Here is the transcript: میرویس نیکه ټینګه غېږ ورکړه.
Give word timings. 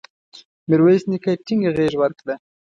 میرویس 0.69 1.03
نیکه 1.11 1.31
ټینګه 1.45 1.71
غېږ 1.77 1.93
ورکړه. 1.97 2.35